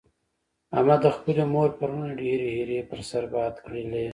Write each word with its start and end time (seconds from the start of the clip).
احمد 0.77 0.99
د 1.03 1.07
خپلې 1.15 1.43
مور 1.53 1.69
پر 1.79 1.89
مړینه 1.95 2.17
ډېرې 2.21 2.47
ایرې 2.55 2.79
پر 2.89 2.99
سر 3.09 3.23
باد 3.33 3.53
کړلې. 3.65 4.05